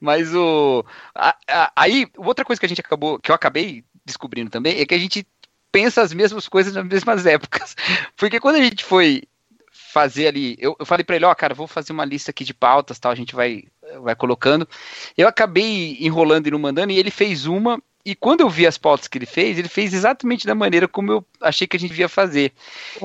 Mas 0.00 0.32
o. 0.34 0.84
A, 1.14 1.36
a, 1.48 1.72
aí, 1.74 2.06
outra 2.16 2.44
coisa 2.44 2.60
que 2.60 2.66
a 2.66 2.68
gente 2.68 2.80
acabou. 2.80 3.18
que 3.18 3.30
eu 3.30 3.34
acabei 3.34 3.84
descobrindo 4.08 4.50
também 4.50 4.80
é 4.80 4.86
que 4.86 4.94
a 4.94 4.98
gente 4.98 5.24
pensa 5.70 6.02
as 6.02 6.12
mesmas 6.12 6.48
coisas 6.48 6.74
nas 6.74 6.84
mesmas 6.84 7.26
épocas. 7.26 7.76
Porque 8.16 8.40
quando 8.40 8.56
a 8.56 8.62
gente 8.62 8.84
foi 8.84 9.22
fazer 9.70 10.28
ali, 10.28 10.56
eu, 10.58 10.76
eu 10.78 10.84
falei 10.84 11.04
para 11.04 11.16
ele, 11.16 11.24
ó, 11.24 11.30
oh, 11.30 11.36
cara, 11.36 11.54
vou 11.54 11.66
fazer 11.66 11.92
uma 11.92 12.04
lista 12.04 12.30
aqui 12.30 12.44
de 12.44 12.52
pautas, 12.52 12.98
tal, 12.98 13.12
a 13.12 13.14
gente 13.14 13.34
vai 13.34 13.64
vai 14.02 14.14
colocando. 14.14 14.68
Eu 15.16 15.28
acabei 15.28 15.96
enrolando 16.00 16.46
e 16.46 16.50
não 16.50 16.58
mandando 16.58 16.92
e 16.92 16.98
ele 16.98 17.10
fez 17.10 17.46
uma 17.46 17.80
e 18.04 18.14
quando 18.14 18.40
eu 18.40 18.48
vi 18.48 18.66
as 18.66 18.78
pautas 18.78 19.06
que 19.06 19.18
ele 19.18 19.26
fez, 19.26 19.58
ele 19.58 19.68
fez 19.68 19.92
exatamente 19.92 20.46
da 20.46 20.54
maneira 20.54 20.88
como 20.88 21.12
eu 21.12 21.24
achei 21.42 21.66
que 21.66 21.76
a 21.76 21.80
gente 21.80 21.90
devia 21.90 22.08
fazer. 22.08 22.52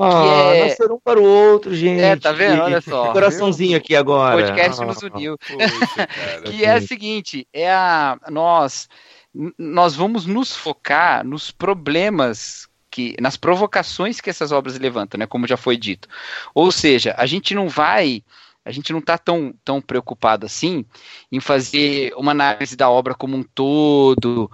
Ah, 0.00 0.54
é... 0.54 0.64
nascer 0.64 0.90
um 0.90 0.98
para 0.98 1.20
o 1.20 1.24
outro, 1.24 1.74
gente. 1.74 2.00
É, 2.00 2.16
tá 2.16 2.32
vendo? 2.32 2.62
Olha 2.62 2.80
só. 2.80 3.12
Coraçãozinho 3.12 3.76
aqui 3.76 3.94
agora. 3.94 4.36
O 4.36 4.40
podcast 4.40 4.82
ah, 4.82 4.86
nos 4.86 5.02
uniu. 5.02 5.36
Poxa, 5.36 6.08
que 6.46 6.64
é 6.64 6.76
o 6.76 6.86
seguinte, 6.86 7.46
é 7.52 7.70
a 7.70 8.18
nós 8.30 8.88
nós 9.58 9.94
vamos 9.94 10.26
nos 10.26 10.54
focar 10.54 11.24
nos 11.24 11.50
problemas 11.50 12.68
que 12.90 13.16
nas 13.20 13.36
provocações 13.36 14.20
que 14.20 14.30
essas 14.30 14.52
obras 14.52 14.78
levantam, 14.78 15.18
né, 15.18 15.26
como 15.26 15.48
já 15.48 15.56
foi 15.56 15.76
dito. 15.76 16.08
Ou 16.54 16.70
seja, 16.70 17.14
a 17.18 17.26
gente 17.26 17.54
não 17.54 17.68
vai 17.68 18.22
a 18.64 18.70
gente 18.70 18.92
não 18.92 19.00
está 19.00 19.18
tão, 19.18 19.52
tão 19.62 19.80
preocupado 19.80 20.46
assim 20.46 20.86
em 21.30 21.38
fazer 21.38 22.14
uma 22.16 22.30
análise 22.30 22.76
da 22.76 22.88
obra 22.88 23.14
como 23.14 23.36
um 23.36 23.42
todo, 23.42 24.50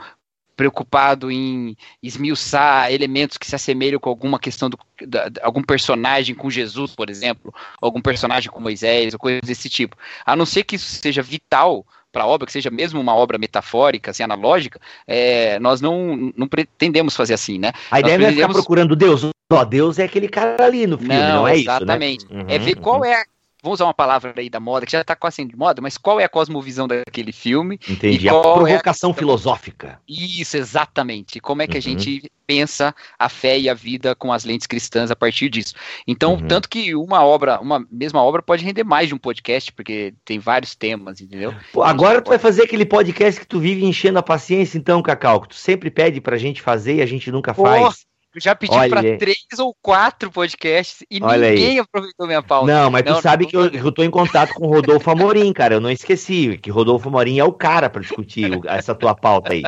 preocupado 0.56 1.30
em 1.30 1.76
esmiuçar 2.02 2.92
elementos 2.92 3.38
que 3.38 3.46
se 3.46 3.54
assemelham 3.54 4.00
com 4.00 4.10
alguma 4.10 4.38
questão 4.38 4.68
do 4.68 4.78
da, 5.06 5.30
algum 5.40 5.62
personagem 5.62 6.34
com 6.34 6.50
Jesus, 6.50 6.94
por 6.94 7.08
exemplo, 7.08 7.54
algum 7.80 8.02
personagem 8.02 8.50
com 8.50 8.60
Moisés, 8.60 9.14
ou 9.14 9.20
coisas 9.20 9.40
desse 9.42 9.70
tipo. 9.70 9.96
A 10.26 10.36
não 10.36 10.44
ser 10.44 10.64
que 10.64 10.76
isso 10.76 10.86
seja 10.86 11.22
vital 11.22 11.86
para 12.12 12.24
a 12.24 12.26
obra, 12.26 12.46
que 12.46 12.52
seja 12.52 12.70
mesmo 12.70 13.00
uma 13.00 13.14
obra 13.14 13.38
metafórica, 13.38 14.10
assim, 14.10 14.22
analógica, 14.22 14.80
é, 15.06 15.58
nós 15.58 15.80
não, 15.80 16.32
não 16.36 16.48
pretendemos 16.48 17.14
fazer 17.14 17.34
assim, 17.34 17.58
né? 17.58 17.72
A 17.90 18.00
ideia 18.00 18.18
não 18.18 18.26
é 18.26 18.32
ficar 18.32 18.48
procurando 18.48 18.96
Deus. 18.96 19.24
Ó, 19.52 19.64
Deus 19.64 19.98
é 19.98 20.04
aquele 20.04 20.28
cara 20.28 20.64
ali 20.64 20.86
no 20.86 20.98
filme, 20.98 21.14
não, 21.14 21.36
não 21.36 21.48
é 21.48 21.58
exatamente. 21.58 22.24
isso, 22.24 22.34
né? 22.34 22.44
É 22.48 22.58
ver 22.58 22.76
qual 22.76 23.04
é 23.04 23.24
vamos 23.62 23.78
usar 23.78 23.86
uma 23.86 23.94
palavra 23.94 24.34
aí 24.36 24.48
da 24.48 24.60
moda, 24.60 24.86
que 24.86 24.92
já 24.92 25.00
está 25.00 25.16
quase 25.16 25.44
de 25.44 25.56
moda, 25.56 25.80
mas 25.80 25.96
qual 25.96 26.20
é 26.20 26.24
a 26.24 26.28
cosmovisão 26.28 26.86
daquele 26.86 27.32
filme? 27.32 27.78
Entendi, 27.88 28.28
a 28.28 28.40
provocação 28.40 29.10
é 29.10 29.12
a... 29.12 29.16
filosófica. 29.16 30.00
Isso, 30.08 30.56
exatamente. 30.56 31.40
Como 31.40 31.62
é 31.62 31.66
que 31.66 31.74
uhum. 31.74 31.78
a 31.78 31.82
gente 31.82 32.30
pensa 32.50 32.92
a 33.16 33.28
fé 33.28 33.60
e 33.60 33.68
a 33.68 33.74
vida 33.74 34.12
com 34.16 34.32
as 34.32 34.44
lentes 34.44 34.66
cristãs 34.66 35.08
a 35.08 35.14
partir 35.14 35.48
disso. 35.48 35.72
Então, 36.04 36.32
uhum. 36.32 36.48
tanto 36.48 36.68
que 36.68 36.96
uma 36.96 37.24
obra, 37.24 37.60
uma 37.60 37.86
mesma 37.88 38.20
obra 38.24 38.42
pode 38.42 38.64
render 38.64 38.82
mais 38.82 39.06
de 39.06 39.14
um 39.14 39.18
podcast, 39.18 39.72
porque 39.72 40.12
tem 40.24 40.40
vários 40.40 40.74
temas, 40.74 41.20
entendeu? 41.20 41.54
Pô, 41.72 41.84
agora 41.84 42.20
tu 42.20 42.30
vai 42.30 42.38
fazer 42.40 42.64
aquele 42.64 42.84
podcast 42.84 43.40
que 43.40 43.46
tu 43.46 43.60
vive 43.60 43.84
enchendo 43.84 44.18
a 44.18 44.22
paciência, 44.22 44.76
então, 44.76 45.00
Cacau, 45.00 45.42
que 45.42 45.50
tu 45.50 45.54
sempre 45.54 45.92
pede 45.92 46.20
pra 46.20 46.36
gente 46.36 46.60
fazer 46.60 46.96
e 46.96 47.02
a 47.02 47.06
gente 47.06 47.30
nunca 47.30 47.54
faz. 47.54 48.04
Eu 48.34 48.40
já 48.40 48.54
pedi 48.54 48.88
para 48.88 49.02
três 49.18 49.58
ou 49.58 49.74
quatro 49.82 50.30
podcasts 50.30 51.04
e 51.10 51.18
Olha 51.20 51.50
ninguém 51.50 51.70
aí. 51.70 51.78
aproveitou 51.80 52.26
minha 52.28 52.42
pauta. 52.42 52.72
Não, 52.72 52.88
mas 52.88 53.04
não, 53.04 53.16
tu 53.16 53.22
sabe 53.22 53.44
não, 53.44 53.50
que 53.50 53.56
eu, 53.56 53.66
eu 53.68 53.90
tô 53.90 54.04
em 54.04 54.10
contato 54.10 54.54
com 54.54 54.66
o 54.66 54.70
Rodolfo 54.70 55.10
Amorim, 55.10 55.52
cara. 55.52 55.74
Eu 55.74 55.80
não 55.80 55.90
esqueci 55.90 56.56
que 56.58 56.70
Rodolfo 56.70 57.08
Amorim 57.08 57.40
é 57.40 57.44
o 57.44 57.52
cara 57.52 57.90
para 57.90 58.02
discutir 58.02 58.60
essa 58.66 58.94
tua 58.94 59.16
pauta 59.16 59.52
aí. 59.52 59.62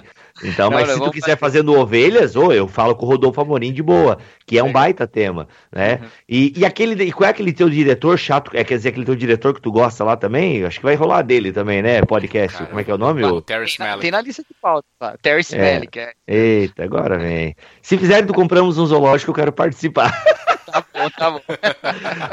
Então, 0.45 0.71
não, 0.71 0.79
mas 0.79 0.91
se 0.91 0.99
tu 0.99 1.11
quiser 1.11 1.37
fazer 1.37 1.63
no 1.63 1.79
Ovelhas, 1.79 2.37
ou 2.37 2.53
eu 2.53 2.67
falo 2.67 2.97
com 2.97 3.05
o 3.05 3.09
Rodolfo 3.09 3.41
Amorim 3.41 3.73
de 3.73 3.83
boa, 3.83 4.19
que 4.47 4.59
é 4.59 4.63
um 4.63 4.73
baita 4.73 5.07
tema, 5.07 5.47
né? 5.71 5.99
Uhum. 6.01 6.09
E, 6.29 6.61
e 6.61 6.65
aquele, 6.65 7.05
e 7.05 7.13
qual 7.13 7.29
é 7.29 7.31
aquele 7.31 7.53
teu 7.53 7.69
diretor 7.69 8.19
chato, 8.19 8.51
é, 8.55 8.65
quer 8.65 8.77
dizer, 8.77 8.91
aquele 8.91 9.05
teu 9.05 9.15
diretor 9.15 9.55
que 9.55 9.61
tu 9.61 9.71
gosta 9.71 10.03
lá 10.03 10.17
também? 10.17 10.65
Acho 10.65 10.79
que 10.79 10.85
vai 10.85 10.95
rolar 10.95 11.23
dele 11.23 11.53
também, 11.53 11.83
né? 11.83 12.03
Podcast, 12.03 12.57
Cara, 12.57 12.69
como 12.69 12.81
é 12.81 12.85
que 12.85 12.91
é 12.91 12.95
o 12.95 12.99
nome? 12.99 13.25
O... 13.25 13.41
Terry 13.41 13.67
tem, 13.77 13.99
tem 13.99 14.11
na 14.11 14.21
lista 14.21 14.43
de 14.43 14.55
pauta, 14.61 14.87
tá? 14.99 15.17
Terry 15.21 15.43
é. 15.53 15.83
é. 15.97 16.13
Eita, 16.27 16.85
agora 16.85 17.19
vem. 17.19 17.55
Se 17.81 17.99
fizerem, 17.99 18.27
tu 18.27 18.35
compramos 18.53 18.77
um 18.77 18.85
zoológico, 18.85 19.31
eu 19.31 19.35
quero 19.35 19.53
participar. 19.53 20.13
Tá 20.73 20.83
bom, 20.95 21.11
tá 21.11 21.31
bom. 21.31 21.41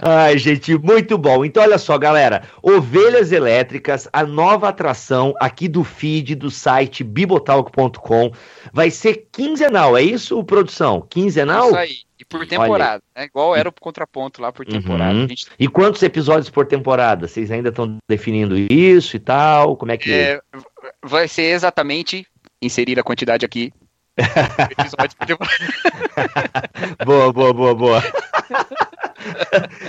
Ai, 0.01 0.38
gente, 0.38 0.77
muito 0.77 1.17
bom. 1.17 1.43
Então, 1.43 1.61
olha 1.61 1.77
só, 1.77 1.97
galera. 1.97 2.43
Ovelhas 2.63 3.33
Elétricas, 3.33 4.07
a 4.13 4.23
nova 4.23 4.69
atração 4.69 5.33
aqui 5.41 5.67
do 5.67 5.83
feed 5.83 6.35
do 6.35 6.49
site 6.49 7.03
bibotalk.com. 7.03 8.31
Vai 8.71 8.91
ser 8.91 9.27
quinzenal, 9.29 9.97
é 9.97 10.03
isso, 10.03 10.41
produção? 10.45 11.01
Quinzenal? 11.01 11.67
Isso 11.67 11.75
aí. 11.75 11.95
E 12.17 12.23
por 12.23 12.47
temporada, 12.47 13.03
né? 13.13 13.25
Igual 13.25 13.57
era 13.57 13.67
o 13.67 13.73
contraponto 13.73 14.41
lá 14.41 14.53
por 14.53 14.65
uhum. 14.65 14.71
temporada. 14.71 15.15
Uhum. 15.15 15.27
Gente... 15.27 15.47
E 15.59 15.67
quantos 15.67 16.01
episódios 16.01 16.49
por 16.49 16.65
temporada? 16.65 17.27
Vocês 17.27 17.51
ainda 17.51 17.67
estão 17.67 17.97
definindo 18.07 18.55
isso 18.57 19.17
e 19.17 19.19
tal? 19.19 19.75
Como 19.75 19.91
é 19.91 19.97
que. 19.97 20.13
É, 20.13 20.39
vai 21.03 21.27
ser 21.27 21.51
exatamente 21.51 22.25
inserir 22.61 22.97
a 22.97 23.03
quantidade 23.03 23.45
aqui 23.45 23.73
boa, 27.05 27.33
boa, 27.33 27.53
boa, 27.53 27.75
boa. 27.75 28.03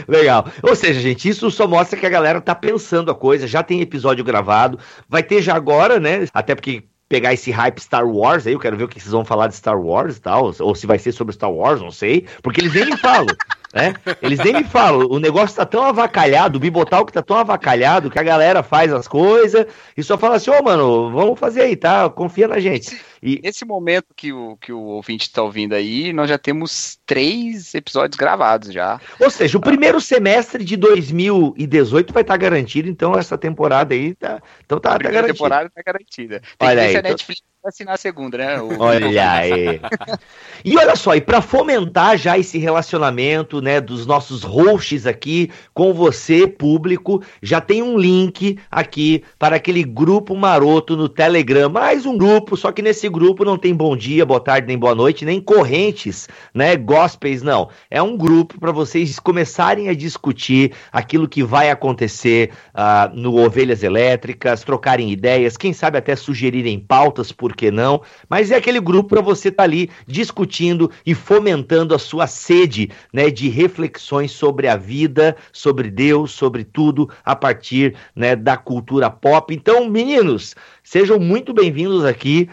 Legal. 0.07 0.47
Ou 0.63 0.75
seja, 0.75 1.01
gente, 1.01 1.29
isso 1.29 1.51
só 1.51 1.67
mostra 1.67 1.99
que 1.99 2.07
a 2.07 2.11
galera 2.11 2.41
tá 2.41 2.55
pensando 2.55 3.11
a 3.11 3.15
coisa, 3.15 3.47
já 3.47 3.63
tem 3.63 3.81
episódio 3.81 4.25
gravado, 4.25 4.79
vai 5.09 5.23
ter 5.23 5.43
já 5.43 5.55
agora, 5.55 6.01
né? 6.01 6.27
Até 6.33 6.55
porque 6.55 6.85
pegar 7.11 7.35
esse 7.35 7.51
hype 7.51 7.81
Star 7.81 8.07
Wars 8.07 8.47
aí, 8.47 8.53
eu 8.53 8.61
quero 8.61 8.77
ver 8.77 8.85
o 8.85 8.89
que 8.89 9.01
vocês 9.01 9.11
vão 9.11 9.25
falar 9.25 9.49
de 9.49 9.57
Star 9.57 9.79
Wars 9.79 10.17
e 10.17 10.21
tal, 10.21 10.55
ou 10.61 10.75
se 10.77 10.87
vai 10.87 10.97
ser 10.97 11.11
sobre 11.11 11.35
Star 11.35 11.51
Wars, 11.51 11.81
não 11.81 11.91
sei, 11.91 12.25
porque 12.41 12.61
eles 12.61 12.73
nem 12.73 12.87
me 12.87 12.97
falam. 12.97 13.27
Né? 13.73 13.95
Eles 14.21 14.41
nem 14.41 14.53
me 14.53 14.65
falam, 14.65 15.07
o 15.09 15.21
negócio 15.21 15.55
tá 15.55 15.65
tão 15.65 15.85
avacalhado, 15.85 16.57
o 16.57 16.61
Bibotal 16.61 17.07
que 17.07 17.13
tá 17.13 17.23
tão 17.23 17.37
avacalhado 17.37 18.11
que 18.11 18.19
a 18.19 18.23
galera 18.25 18.65
faz 18.65 18.93
as 18.93 19.07
coisas 19.07 19.65
e 19.97 20.03
só 20.03 20.19
fala 20.19 20.35
assim, 20.35 20.51
ô 20.51 20.57
oh, 20.59 20.65
mano, 20.65 21.13
vamos 21.13 21.39
fazer 21.39 21.63
aí, 21.63 21.77
tá? 21.77 22.11
Confia 22.11 22.49
na 22.49 22.59
gente. 22.59 23.01
E... 23.23 23.41
Nesse 23.43 23.65
momento 23.65 24.15
que 24.15 24.33
o, 24.33 24.57
que 24.57 24.73
o 24.73 24.81
ouvinte 24.81 25.31
tá 25.31 25.43
ouvindo 25.43 25.75
aí, 25.75 26.13
nós 26.13 26.29
já 26.29 26.39
temos 26.39 26.99
três 27.05 27.75
episódios 27.75 28.17
gravados 28.17 28.73
já. 28.73 29.01
Ou 29.19 29.31
seja, 29.31 29.59
o 29.59 29.61
primeiro 29.61 30.01
semestre 30.01 30.65
de 30.65 30.77
2018 30.77 32.13
vai 32.13 32.23
estar 32.23 32.35
tá 32.35 32.39
garantido, 32.39 32.89
então 32.89 33.15
essa 33.15 33.37
temporada 33.37 33.95
aí 33.95 34.15
tá, 34.15 34.41
então 34.65 34.81
tá, 34.81 34.91
a 34.91 34.93
tá 34.93 34.99
garantida. 34.99 35.33
temporada 35.33 35.71
tá 35.71 35.83
garantida. 35.85 36.43
Tem 36.59 36.69
Olha 36.69 36.81
que 36.81 36.87
aí, 36.87 36.91
se 36.91 36.97
a 36.97 37.01
então... 37.01 37.11
Netflix 37.11 37.51
assinar 37.65 37.95
a 37.95 37.99
segunda, 37.99 38.39
né? 38.39 38.61
O... 38.61 38.81
Olha 38.81 39.33
aí. 39.33 39.81
e 40.65 40.77
olha 40.79 40.97
só, 40.97 41.15
e 41.15 41.21
para 41.21 41.43
fomentar 41.43 42.17
já 42.17 42.39
esse 42.39 42.57
relacionamento, 42.57 43.61
né, 43.61 43.81
dos 43.81 44.07
nossos 44.07 44.43
hosts 44.43 45.07
aqui 45.07 45.51
com 45.75 45.93
você, 45.93 46.47
público, 46.47 47.23
já 47.43 47.61
tem 47.61 47.83
um 47.83 47.99
link 47.99 48.59
aqui 48.71 49.23
para 49.39 49.57
aquele 49.57 49.85
grupo 49.85 50.35
maroto 50.35 50.97
no 50.97 51.09
Telegram, 51.09 51.69
mais 51.69 52.07
um 52.07 52.17
grupo, 52.17 52.57
só 52.57 52.73
que 52.73 52.81
nesse 52.81 53.10
grupo 53.11 53.45
não 53.45 53.59
tem 53.59 53.75
bom 53.75 53.97
dia, 53.97 54.25
boa 54.25 54.41
tarde, 54.41 54.67
nem 54.67 54.79
boa 54.79 54.95
noite, 54.95 55.25
nem 55.25 55.41
correntes, 55.41 56.29
né, 56.55 56.77
gospels 56.77 57.43
não. 57.43 57.69
É 57.91 58.01
um 58.01 58.17
grupo 58.17 58.59
para 58.59 58.73
vocês 58.73 59.19
começarem 59.19 59.89
a 59.89 59.95
discutir 59.95 60.73
aquilo 60.93 61.29
que 61.29 61.43
vai 61.43 61.71
acontecer 61.71 62.51
uh, 62.75 63.15
no 63.15 63.37
Ovelhas 63.37 63.83
Elétricas, 63.83 64.65
trocarem 64.65 65.11
ideias, 65.11 65.57
quem 65.57 65.73
sabe 65.73 65.99
até 65.99 66.15
sugerirem 66.15 66.79
pautas 66.79 67.33
por 67.33 67.55
que 67.55 67.71
não? 67.71 68.03
Mas 68.29 68.51
é 68.51 68.57
aquele 68.57 68.81
grupo 68.81 69.11
para 69.11 69.21
você 69.21 69.49
estar 69.49 69.63
tá 69.63 69.65
ali 69.65 69.91
discutindo 70.07 70.91
e 71.05 71.15
fomentando 71.15 71.95
a 71.95 71.99
sua 71.99 72.27
sede, 72.27 72.91
né, 73.13 73.31
de 73.31 73.49
reflexões 73.49 74.31
sobre 74.31 74.69
a 74.69 74.77
vida, 74.77 75.37
sobre 75.53 75.91
Deus, 75.91 76.31
sobre 76.31 76.65
tudo 76.65 77.11
a 77.25 77.35
partir, 77.35 77.95
né, 78.15 78.37
da 78.37 78.57
cultura 78.57 79.11
pop. 79.11 79.53
Então, 79.55 79.89
meninos, 79.89 80.55
sejam 80.83 81.19
muito 81.19 81.53
bem-vindos 81.53 82.05
aqui 82.05 82.49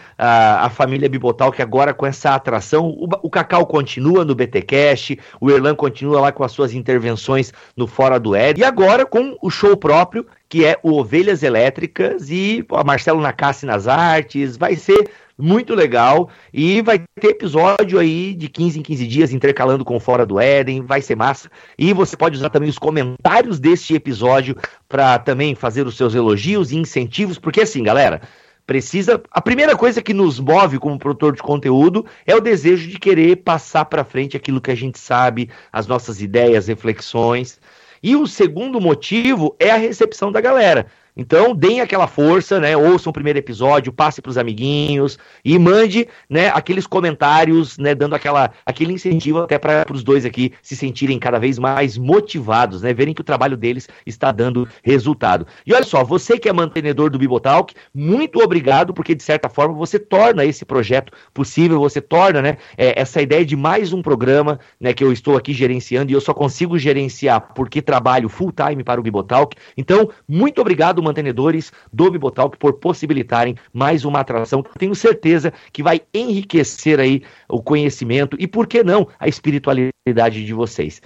à 0.56 0.70
família 0.70 1.08
Bibotal, 1.08 1.52
que 1.52 1.62
agora 1.62 1.94
com 1.94 2.06
essa 2.06 2.34
atração, 2.34 2.88
o, 2.88 3.08
o 3.22 3.30
Cacau 3.30 3.66
continua 3.66 4.24
no 4.24 4.34
BTcast, 4.34 5.18
o 5.40 5.50
Erlan 5.50 5.74
continua 5.74 6.20
lá 6.20 6.32
com 6.32 6.44
as 6.44 6.52
suas 6.52 6.72
intervenções 6.74 7.52
no 7.76 7.86
Fora 7.86 8.18
do 8.18 8.36
Ed, 8.36 8.60
e 8.60 8.64
agora 8.64 9.06
com 9.06 9.36
o 9.42 9.50
show 9.50 9.76
próprio 9.76 10.26
que 10.48 10.64
é 10.64 10.78
o 10.82 10.92
Ovelhas 10.94 11.42
Elétricas 11.42 12.30
e 12.30 12.64
a 12.70 12.82
Marcelo 12.82 13.20
Nakassi 13.20 13.66
nas 13.66 13.86
artes. 13.86 14.56
Vai 14.56 14.76
ser 14.76 15.10
muito 15.36 15.74
legal 15.74 16.30
e 16.52 16.80
vai 16.82 16.98
ter 17.20 17.28
episódio 17.28 17.98
aí 17.98 18.34
de 18.34 18.48
15 18.48 18.80
em 18.80 18.82
15 18.82 19.06
dias 19.06 19.32
intercalando 19.32 19.84
com 19.84 20.00
Fora 20.00 20.24
do 20.24 20.40
Éden, 20.40 20.82
vai 20.82 21.02
ser 21.02 21.16
massa. 21.16 21.50
E 21.78 21.92
você 21.92 22.16
pode 22.16 22.36
usar 22.36 22.50
também 22.50 22.70
os 22.70 22.78
comentários 22.78 23.60
deste 23.60 23.94
episódio 23.94 24.56
para 24.88 25.18
também 25.18 25.54
fazer 25.54 25.86
os 25.86 25.96
seus 25.96 26.14
elogios 26.14 26.72
e 26.72 26.76
incentivos, 26.76 27.38
porque 27.38 27.60
assim, 27.60 27.82
galera, 27.82 28.22
precisa. 28.68 29.22
A 29.30 29.40
primeira 29.40 29.74
coisa 29.74 30.02
que 30.02 30.12
nos 30.12 30.38
move 30.38 30.78
como 30.78 30.98
produtor 30.98 31.34
de 31.34 31.42
conteúdo 31.42 32.04
é 32.26 32.36
o 32.36 32.40
desejo 32.40 32.86
de 32.86 32.98
querer 32.98 33.36
passar 33.36 33.86
para 33.86 34.04
frente 34.04 34.36
aquilo 34.36 34.60
que 34.60 34.70
a 34.70 34.74
gente 34.74 34.98
sabe, 34.98 35.48
as 35.72 35.86
nossas 35.86 36.20
ideias, 36.20 36.68
reflexões. 36.68 37.58
E 38.02 38.14
o 38.14 38.26
segundo 38.26 38.78
motivo 38.78 39.56
é 39.58 39.70
a 39.70 39.76
recepção 39.78 40.30
da 40.30 40.42
galera. 40.42 40.86
Então, 41.18 41.52
deem 41.52 41.80
aquela 41.80 42.06
força, 42.06 42.60
né? 42.60 42.76
Ouçam 42.76 43.10
o 43.10 43.12
primeiro 43.12 43.40
episódio, 43.40 43.92
passe 43.92 44.22
para 44.22 44.30
os 44.30 44.38
amiguinhos 44.38 45.18
e 45.44 45.58
mande, 45.58 46.06
né, 46.30 46.48
aqueles 46.54 46.86
comentários, 46.86 47.76
né, 47.76 47.92
dando 47.92 48.14
aquela, 48.14 48.52
aquele 48.64 48.92
incentivo 48.92 49.40
até 49.40 49.58
para 49.58 49.84
os 49.92 50.04
dois 50.04 50.24
aqui 50.24 50.52
se 50.62 50.76
sentirem 50.76 51.18
cada 51.18 51.40
vez 51.40 51.58
mais 51.58 51.98
motivados, 51.98 52.82
né? 52.82 52.94
Verem 52.94 53.12
que 53.12 53.20
o 53.20 53.24
trabalho 53.24 53.56
deles 53.56 53.88
está 54.06 54.30
dando 54.30 54.68
resultado. 54.84 55.44
E 55.66 55.74
olha 55.74 55.82
só, 55.82 56.04
você 56.04 56.38
que 56.38 56.48
é 56.48 56.52
mantenedor 56.52 57.10
do 57.10 57.18
Bibotalk, 57.18 57.74
muito 57.92 58.38
obrigado, 58.40 58.94
porque 58.94 59.12
de 59.12 59.22
certa 59.24 59.48
forma 59.48 59.74
você 59.74 59.98
torna 59.98 60.44
esse 60.44 60.64
projeto 60.64 61.12
possível, 61.34 61.80
você 61.80 62.00
torna, 62.00 62.40
né, 62.40 62.58
é, 62.76 63.00
essa 63.00 63.20
ideia 63.20 63.44
de 63.44 63.56
mais 63.56 63.92
um 63.92 64.00
programa, 64.00 64.60
né, 64.80 64.92
que 64.92 65.02
eu 65.02 65.12
estou 65.12 65.36
aqui 65.36 65.52
gerenciando 65.52 66.12
e 66.12 66.14
eu 66.14 66.20
só 66.20 66.32
consigo 66.32 66.78
gerenciar 66.78 67.52
porque 67.54 67.82
trabalho 67.82 68.28
full 68.28 68.52
time 68.52 68.84
para 68.84 69.00
o 69.00 69.02
Bibotalk. 69.02 69.56
Então, 69.76 70.10
muito 70.28 70.60
obrigado, 70.60 71.02
mantenedores 71.08 71.72
do 71.92 72.10
Bibotalk 72.10 72.56
por 72.56 72.74
possibilitarem 72.74 73.56
mais 73.72 74.04
uma 74.04 74.20
atração 74.20 74.62
tenho 74.78 74.94
certeza 74.94 75.52
que 75.72 75.82
vai 75.82 76.00
enriquecer 76.12 77.00
aí 77.00 77.22
o 77.48 77.62
conhecimento 77.62 78.36
e, 78.38 78.46
por 78.46 78.66
que 78.66 78.84
não, 78.84 79.08
a 79.18 79.26
espiritualidade 79.26 80.44
de 80.44 80.54
vocês. 80.54 81.00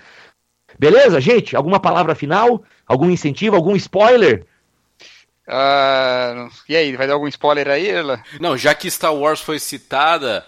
Beleza, 0.79 1.21
gente? 1.21 1.55
Alguma 1.55 1.79
palavra 1.79 2.15
final? 2.15 2.63
Algum 2.87 3.11
incentivo? 3.11 3.57
Algum 3.57 3.77
spoiler? 3.77 4.47
Uh, 5.47 6.51
e 6.69 6.77
aí, 6.77 6.97
vai 6.97 7.07
dar 7.07 7.15
algum 7.15 7.29
spoiler 7.29 7.69
aí, 7.69 7.89
Ela? 7.89 8.23
Não, 8.41 8.57
já 8.57 8.75
que 8.75 8.91
Star 8.91 9.15
Wars 9.15 9.41
foi 9.41 9.59
citada, 9.59 10.45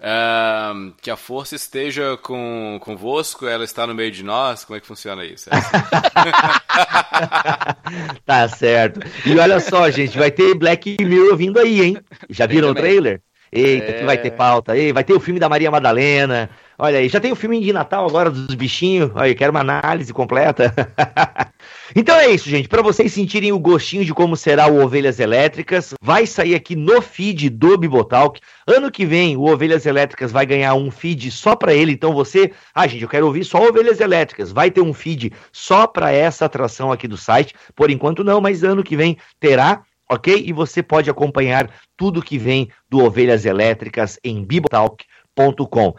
Uh, 0.00 0.92
que 1.02 1.10
a 1.10 1.16
força 1.16 1.56
esteja 1.56 2.16
com, 2.18 2.78
convosco, 2.80 3.46
ela 3.46 3.64
está 3.64 3.84
no 3.84 3.94
meio 3.94 4.12
de 4.12 4.22
nós. 4.22 4.64
Como 4.64 4.76
é 4.76 4.80
que 4.80 4.86
funciona 4.86 5.24
isso? 5.24 5.50
É 5.50 5.58
tá 8.24 8.46
certo. 8.48 9.00
E 9.26 9.36
olha 9.38 9.58
só, 9.58 9.90
gente, 9.90 10.16
vai 10.16 10.30
ter 10.30 10.54
Black 10.54 10.96
Mirror 11.00 11.36
vindo 11.36 11.58
aí, 11.58 11.82
hein? 11.82 11.98
Já 12.30 12.46
viram 12.46 12.70
o 12.70 12.74
trailer? 12.74 13.20
Eita, 13.52 13.90
é... 13.90 13.92
que 13.94 14.04
vai 14.04 14.18
ter 14.18 14.32
pauta. 14.32 14.72
aí, 14.72 14.92
vai 14.92 15.04
ter 15.04 15.14
o 15.14 15.20
filme 15.20 15.40
da 15.40 15.48
Maria 15.48 15.70
Madalena. 15.70 16.50
Olha 16.80 17.00
aí, 17.00 17.08
já 17.08 17.18
tem 17.18 17.32
o 17.32 17.36
filme 17.36 17.60
de 17.60 17.72
Natal 17.72 18.06
agora 18.06 18.30
dos 18.30 18.54
bichinhos. 18.54 19.10
Olha, 19.14 19.30
eu 19.30 19.34
quero 19.34 19.50
uma 19.50 19.60
análise 19.60 20.12
completa. 20.12 20.72
então 21.96 22.16
é 22.16 22.28
isso, 22.28 22.48
gente. 22.48 22.68
Para 22.68 22.82
vocês 22.82 23.12
sentirem 23.12 23.50
o 23.50 23.58
gostinho 23.58 24.04
de 24.04 24.14
como 24.14 24.36
será 24.36 24.68
o 24.68 24.80
Ovelhas 24.80 25.18
Elétricas, 25.18 25.92
vai 26.00 26.24
sair 26.24 26.54
aqui 26.54 26.76
no 26.76 27.02
feed 27.02 27.50
do 27.50 27.76
Bibotalk. 27.76 28.40
Ano 28.64 28.92
que 28.92 29.04
vem, 29.04 29.36
o 29.36 29.50
Ovelhas 29.50 29.86
Elétricas 29.86 30.30
vai 30.30 30.46
ganhar 30.46 30.74
um 30.74 30.88
feed 30.88 31.32
só 31.32 31.56
para 31.56 31.74
ele. 31.74 31.90
Então 31.90 32.12
você, 32.12 32.52
ah, 32.72 32.86
gente, 32.86 33.02
eu 33.02 33.08
quero 33.08 33.26
ouvir 33.26 33.42
só 33.42 33.60
Ovelhas 33.60 33.98
Elétricas. 33.98 34.52
Vai 34.52 34.70
ter 34.70 34.80
um 34.80 34.94
feed 34.94 35.32
só 35.50 35.84
para 35.84 36.12
essa 36.12 36.44
atração 36.44 36.92
aqui 36.92 37.08
do 37.08 37.16
site. 37.16 37.54
Por 37.74 37.90
enquanto 37.90 38.22
não, 38.22 38.40
mas 38.40 38.62
ano 38.62 38.84
que 38.84 38.96
vem 38.96 39.16
terá 39.40 39.82
ok? 40.08 40.44
E 40.46 40.52
você 40.52 40.82
pode 40.82 41.10
acompanhar 41.10 41.70
tudo 41.96 42.22
que 42.22 42.38
vem 42.38 42.70
do 42.88 43.04
Ovelhas 43.04 43.44
Elétricas 43.44 44.18
em 44.24 44.44
bibotalk.com. 44.44 45.94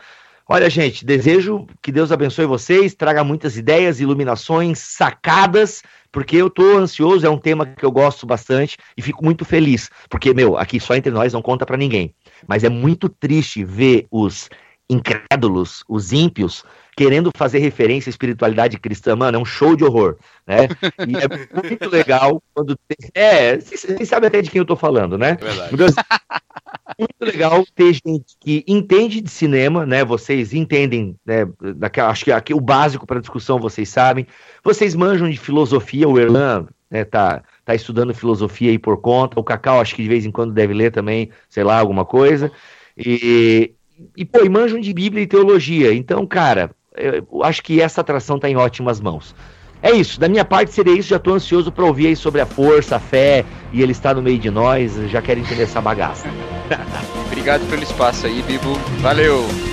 Olha, 0.52 0.68
gente, 0.68 1.06
desejo 1.06 1.68
que 1.80 1.92
Deus 1.92 2.12
abençoe 2.12 2.48
vocês, 2.48 2.96
traga 2.96 3.24
muitas 3.24 3.56
ideias, 3.56 4.00
iluminações, 4.00 4.80
sacadas, 4.80 5.84
porque 6.12 6.38
eu 6.38 6.50
tô 6.50 6.76
ansioso, 6.76 7.24
é 7.24 7.30
um 7.30 7.38
tema 7.38 7.68
que 7.68 7.86
eu 7.86 7.92
gosto 7.92 8.26
bastante 8.26 8.76
e 8.98 9.02
fico 9.04 9.24
muito 9.24 9.46
feliz, 9.46 9.92
porque, 10.10 10.34
meu, 10.34 10.58
aqui 10.58 10.80
só 10.80 10.96
entre 10.96 11.12
nós 11.12 11.34
não 11.34 11.42
conta 11.44 11.68
para 11.68 11.78
ninguém. 11.78 12.16
Mas 12.48 12.64
é 12.64 12.70
muito 12.70 13.08
triste 13.08 13.64
ver 13.64 14.08
os 14.10 14.50
incrédulos, 14.90 15.84
os 15.88 16.12
ímpios, 16.12 16.64
querendo 16.98 17.32
fazer 17.36 17.60
referência 17.60 18.10
à 18.10 18.12
espiritualidade 18.12 18.78
cristã, 18.80 19.16
mano, 19.16 19.38
é 19.38 19.42
um 19.42 19.46
show 19.46 19.76
de 19.76 19.84
horror, 19.84 20.18
né? 20.46 20.68
E 21.08 21.16
é 21.16 21.28
muito 21.54 21.88
legal 21.90 22.42
quando 22.54 22.76
tem... 22.88 23.10
É, 23.14 23.58
vocês 23.58 24.10
sabem 24.10 24.28
até 24.28 24.42
de 24.42 24.50
quem 24.50 24.60
eu 24.60 24.66
tô 24.66 24.76
falando, 24.76 25.18
né? 25.18 25.38
É 25.40 25.46
verdade. 25.46 25.76
Então, 25.76 25.88
muito 27.00 27.16
legal 27.22 27.66
ter 27.76 27.94
gente 27.94 28.36
que 28.40 28.66
entende 28.68 29.22
de 29.22 29.30
cinema, 29.30 29.86
né? 29.86 30.04
Vocês 30.04 30.54
entendem, 30.54 31.16
né? 31.26 31.48
Daquela, 31.76 32.10
acho 32.10 32.26
que 32.26 32.32
aqui 32.32 32.54
o 32.54 32.60
básico 32.60 33.06
para 33.06 33.22
discussão 33.22 33.60
vocês 33.60 33.88
sabem. 33.88 34.28
Vocês 34.64 34.96
manjam 34.96 35.30
de 35.30 35.38
filosofia, 35.38 36.10
o 36.10 36.20
Erlan 36.20 36.68
né, 36.90 37.06
tá, 37.06 37.44
tá 37.64 37.76
estudando 37.76 38.14
filosofia 38.14 38.72
aí 38.72 38.80
por 38.80 38.98
conta. 38.98 39.40
O 39.40 39.44
Cacau 39.44 39.80
acho 39.80 39.96
que 39.96 40.04
de 40.04 40.10
vez 40.10 40.26
em 40.26 40.32
quando 40.32 40.54
deve 40.54 40.74
ler 40.74 40.92
também, 40.92 41.30
sei 41.48 41.64
lá, 41.64 41.80
alguma 41.80 42.04
coisa. 42.04 42.52
E, 42.98 43.74
e 44.16 44.26
pô, 44.26 44.44
e 44.44 44.50
manjam 44.50 44.80
de 44.80 44.94
Bíblia 44.94 45.24
e 45.24 45.28
teologia. 45.28 45.94
Então, 45.94 46.26
cara, 46.26 46.72
eu 46.96 47.44
acho 47.44 47.64
que 47.64 47.82
essa 47.82 48.02
atração 48.02 48.36
está 48.36 48.50
em 48.50 48.56
ótimas 48.56 49.00
mãos. 49.00 49.36
É 49.82 49.92
isso, 49.92 50.20
da 50.20 50.28
minha 50.28 50.44
parte 50.44 50.74
seria 50.74 50.94
isso. 50.94 51.10
Já 51.10 51.16
estou 51.16 51.34
ansioso 51.34 51.72
para 51.72 51.86
ouvir 51.86 52.08
aí 52.08 52.16
sobre 52.16 52.42
a 52.42 52.46
força, 52.46 52.98
a 52.98 53.00
fé 53.00 53.46
e 53.72 53.82
ele 53.82 53.94
está 53.94 54.14
no 54.14 54.22
meio 54.22 54.38
de 54.38 54.50
nós. 54.50 54.96
Já 55.10 55.22
quero 55.22 55.40
entender 55.40 55.64
essa 55.64 55.80
bagaça. 55.80 56.28
Obrigado 57.28 57.68
pelo 57.70 57.84
espaço 57.84 58.28
aí, 58.28 58.42
Bibo. 58.42 58.74
Valeu! 59.02 59.69